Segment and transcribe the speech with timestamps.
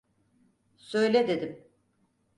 [0.77, 1.67] Söyle dedim!